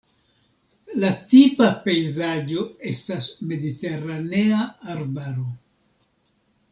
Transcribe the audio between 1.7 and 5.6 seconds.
pejzaĝo estas mediteranea arbaro.